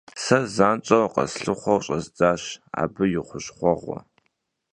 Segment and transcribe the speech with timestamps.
[0.23, 2.43] Сэ занщӀэу къэслъыхъуэу щӀэздзащ
[2.81, 3.99] абы и хущхъуэгъуэ.